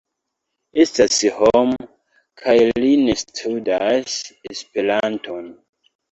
Estas 0.83 1.17
homo, 1.39 1.75
kaj 2.43 2.55
li 2.83 2.89
ne 3.01 3.15
studas 3.23 4.15
Esperanton. 4.53 5.47